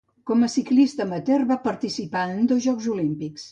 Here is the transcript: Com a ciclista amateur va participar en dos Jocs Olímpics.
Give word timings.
Com 0.29 0.45
a 0.45 0.47
ciclista 0.53 1.05
amateur 1.09 1.45
va 1.53 1.59
participar 1.67 2.25
en 2.41 2.51
dos 2.55 2.67
Jocs 2.69 2.91
Olímpics. 2.97 3.49